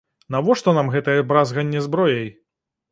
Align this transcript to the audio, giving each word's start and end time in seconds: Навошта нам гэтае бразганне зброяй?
Навошта 0.35 0.73
нам 0.79 0.91
гэтае 0.95 1.19
бразганне 1.33 1.87
зброяй? 1.91 2.29